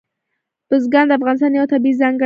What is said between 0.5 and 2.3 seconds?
بزګان د افغانستان یوه طبیعي ځانګړتیا ده.